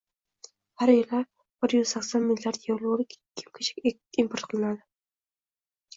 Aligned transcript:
har 0.81 0.91
yili 0.93 1.19
bir 1.65 1.75
yuz 1.77 1.91
sakson 1.95 2.25
milliard 2.31 2.59
yevrolik 2.71 3.13
kiyim-kechak 3.19 3.87
import 4.25 4.49
qiladi. 4.55 4.85